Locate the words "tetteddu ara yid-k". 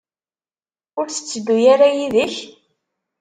1.09-2.35